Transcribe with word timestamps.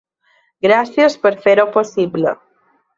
Gràcies 0.67 1.19
per 1.27 1.33
fer-ho 1.47 1.69
possible. 1.79 2.39